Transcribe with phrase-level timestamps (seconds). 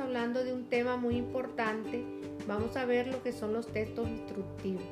[0.00, 2.04] hablando de un tema muy importante.
[2.48, 4.82] Vamos a ver lo que son los textos instructivos.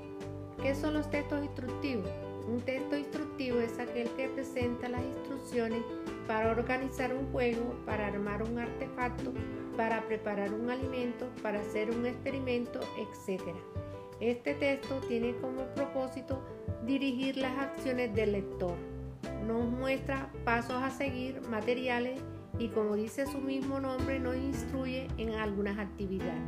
[0.63, 2.09] ¿Qué son los textos instructivos?
[2.49, 5.83] Un texto instructivo es aquel que presenta las instrucciones
[6.27, 9.33] para organizar un juego, para armar un artefacto,
[9.77, 13.43] para preparar un alimento, para hacer un experimento, etc.
[14.21, 16.43] Este texto tiene como propósito
[16.87, 18.75] dirigir las acciones del lector.
[19.47, 22.21] Nos muestra pasos a seguir, materiales
[22.59, 26.43] y como dice su mismo nombre nos instruye en algunas actividades.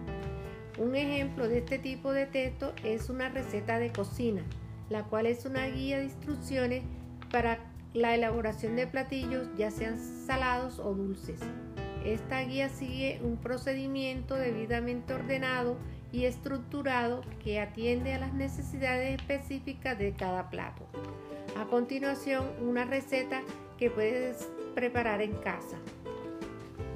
[0.78, 4.42] Un ejemplo de este tipo de texto es una receta de cocina,
[4.88, 6.84] la cual es una guía de instrucciones
[7.30, 7.58] para
[7.92, 11.40] la elaboración de platillos, ya sean salados o dulces.
[12.04, 15.76] Esta guía sigue un procedimiento debidamente ordenado
[16.12, 20.86] y estructurado que atiende a las necesidades específicas de cada plato.
[21.58, 23.42] A continuación, una receta
[23.76, 25.76] que puedes preparar en casa.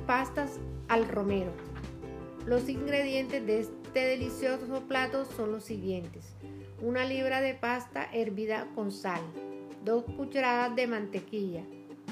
[0.07, 1.51] Pastas al romero.
[2.47, 6.35] Los ingredientes de este delicioso plato son los siguientes.
[6.83, 9.23] Una libra de pasta hervida con sal,
[9.83, 11.63] dos cucharadas de mantequilla,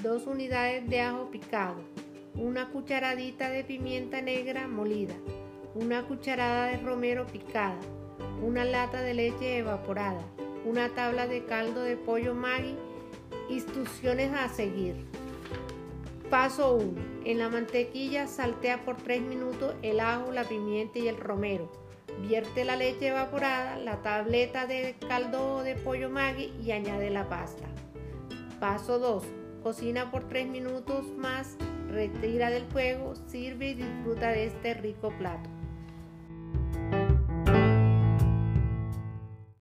[0.02, 1.82] dos unidades de ajo picado,
[2.34, 5.14] una cucharadita de pimienta negra molida,
[5.74, 7.78] una cucharada de romero picada,
[8.42, 10.22] una lata de leche evaporada,
[10.64, 12.74] una tabla de caldo de pollo Maggi.
[13.50, 14.94] Instrucciones a seguir.
[16.32, 17.26] Paso 1.
[17.26, 21.70] En la mantequilla saltea por 3 minutos el ajo, la pimienta y el romero.
[22.22, 27.66] Vierte la leche evaporada, la tableta de caldo de pollo Maggi y añade la pasta.
[28.60, 29.24] Paso 2.
[29.62, 31.58] Cocina por 3 minutos más,
[31.90, 35.50] retira del fuego, sirve y disfruta de este rico plato.